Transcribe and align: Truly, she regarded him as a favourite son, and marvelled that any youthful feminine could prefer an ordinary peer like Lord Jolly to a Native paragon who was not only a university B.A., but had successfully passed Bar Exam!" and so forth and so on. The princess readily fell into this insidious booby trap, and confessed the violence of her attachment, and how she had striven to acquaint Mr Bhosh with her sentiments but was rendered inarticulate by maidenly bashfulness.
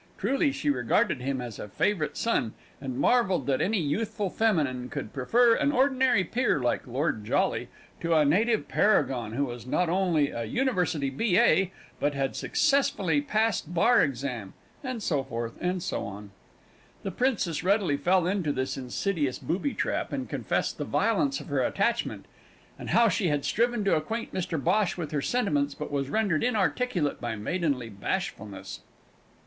Truly, 0.17 0.51
she 0.51 0.71
regarded 0.71 1.21
him 1.21 1.39
as 1.41 1.59
a 1.59 1.67
favourite 1.67 2.17
son, 2.17 2.55
and 2.81 2.97
marvelled 2.97 3.45
that 3.45 3.61
any 3.61 3.79
youthful 3.79 4.31
feminine 4.31 4.89
could 4.89 5.13
prefer 5.13 5.53
an 5.53 5.71
ordinary 5.71 6.23
peer 6.23 6.59
like 6.59 6.87
Lord 6.87 7.23
Jolly 7.23 7.67
to 7.99 8.15
a 8.15 8.25
Native 8.25 8.67
paragon 8.67 9.33
who 9.33 9.45
was 9.45 9.67
not 9.67 9.89
only 9.89 10.31
a 10.31 10.45
university 10.45 11.11
B.A., 11.11 11.71
but 11.99 12.15
had 12.15 12.35
successfully 12.35 13.21
passed 13.21 13.75
Bar 13.75 14.01
Exam!" 14.01 14.55
and 14.83 15.03
so 15.03 15.23
forth 15.23 15.53
and 15.61 15.83
so 15.83 16.03
on. 16.05 16.31
The 17.03 17.11
princess 17.11 17.63
readily 17.63 17.95
fell 17.97 18.25
into 18.25 18.51
this 18.51 18.77
insidious 18.77 19.37
booby 19.37 19.75
trap, 19.75 20.11
and 20.11 20.27
confessed 20.27 20.79
the 20.79 20.83
violence 20.83 21.39
of 21.39 21.45
her 21.49 21.61
attachment, 21.61 22.25
and 22.79 22.89
how 22.89 23.07
she 23.07 23.27
had 23.27 23.45
striven 23.45 23.83
to 23.83 23.95
acquaint 23.97 24.33
Mr 24.33 24.59
Bhosh 24.59 24.97
with 24.97 25.11
her 25.11 25.21
sentiments 25.21 25.75
but 25.75 25.91
was 25.91 26.09
rendered 26.09 26.43
inarticulate 26.43 27.21
by 27.21 27.35
maidenly 27.35 27.89
bashfulness. 27.91 28.79